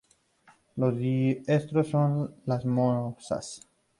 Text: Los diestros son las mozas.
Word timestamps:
Los 0.77 0.97
diestros 0.97 1.89
son 1.89 2.33
las 2.47 2.65
mozas. 2.65 3.67